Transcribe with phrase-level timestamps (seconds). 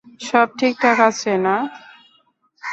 [0.21, 1.55] সব ঠিকঠাক আছে, না?